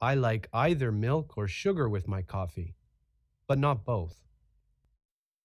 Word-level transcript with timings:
I 0.00 0.14
like 0.14 0.48
either 0.52 0.92
milk 0.92 1.38
or 1.38 1.48
sugar 1.48 1.88
with 1.88 2.06
my 2.06 2.22
coffee, 2.22 2.74
but 3.46 3.58
not 3.58 3.84
both. 3.84 4.22